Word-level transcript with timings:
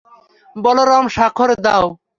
বলরাম, 0.55 1.05
স্বাক্ষর 1.15 1.49
দাও। 1.65 1.85